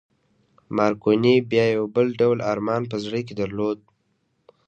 مارکوني 0.75 1.35
بیا 1.49 1.65
یو 1.75 1.85
بل 1.95 2.07
ډول 2.19 2.37
ارمان 2.51 2.81
په 2.91 2.95
زړه 3.03 3.19
کې 3.27 3.33
درلود 3.41 3.79